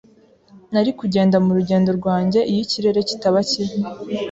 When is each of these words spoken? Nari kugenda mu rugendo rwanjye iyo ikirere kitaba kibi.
Nari 0.73 0.91
kugenda 0.99 1.35
mu 1.45 1.51
rugendo 1.57 1.89
rwanjye 1.99 2.39
iyo 2.51 2.61
ikirere 2.65 2.99
kitaba 3.09 3.39
kibi. 3.49 3.77